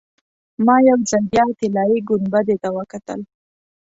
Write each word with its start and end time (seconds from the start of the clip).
ما 0.65 0.75
یو 0.89 0.99
ځل 1.09 1.23
بیا 1.31 1.45
طلایي 1.59 1.99
ګنبدې 2.09 2.55
ته 2.63 2.69
وکتل. 2.77 3.19